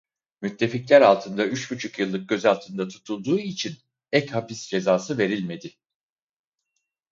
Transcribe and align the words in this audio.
Müttefikler 0.41 1.01
altında 1.01 1.45
üç 1.45 1.71
buçuk 1.71 1.99
yıllık 1.99 2.29
gözaltında 2.29 2.87
tutulduğu 2.87 3.39
için 3.39 3.77
ek 4.11 4.27
hapis 4.33 4.67
cezası 4.67 5.17
verilmedi. 5.17 5.73